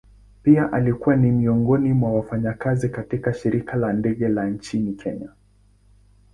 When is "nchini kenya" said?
4.49-5.29